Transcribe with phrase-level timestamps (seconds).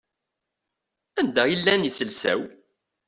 [1.19, 2.39] Anda i llan yiselsa-w?